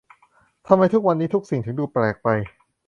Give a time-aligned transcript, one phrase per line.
[0.67, 2.27] ทำไมวันนี้ทุกสิ่งถึงดูแปลกไป!